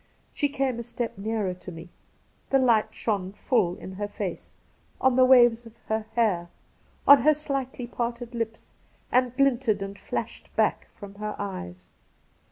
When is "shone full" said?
2.89-3.75